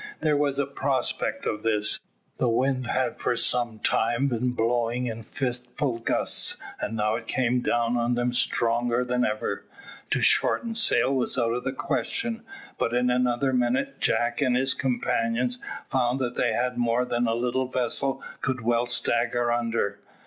There 0.21 0.35
was 0.35 0.57
a 0.57 0.65
prospect 0.65 1.45
of 1.45 1.61
this. 1.61 1.99
The 2.39 2.49
wind 2.49 2.87
had 2.87 3.19
for 3.19 3.37
some 3.37 3.77
time 3.77 4.29
been 4.29 4.49
blowing 4.53 5.05
in 5.05 5.21
fitful 5.21 5.99
gusts, 5.99 6.57
and 6.79 6.97
now 6.97 7.13
it 7.17 7.27
came 7.27 7.59
down 7.61 7.95
on 7.97 8.15
them 8.15 8.33
stronger 8.33 9.03
than 9.05 9.23
ever. 9.23 9.63
To 10.09 10.19
shorten 10.19 10.73
sail 10.73 11.13
was 11.13 11.37
out 11.37 11.53
of 11.53 11.63
the 11.63 11.71
question, 11.71 12.41
but 12.79 12.95
in 12.95 13.11
another 13.11 13.53
minute 13.53 13.99
Jack 13.99 14.41
and 14.41 14.55
his 14.57 14.73
companions 14.73 15.59
found 15.91 16.17
that 16.19 16.33
they 16.33 16.53
had 16.53 16.79
more 16.79 17.05
than 17.05 17.25
the 17.25 17.35
little 17.35 17.67
vessel 17.67 18.23
could 18.41 18.61
well 18.61 18.87
stagger 18.87 19.51
under. 19.51 19.99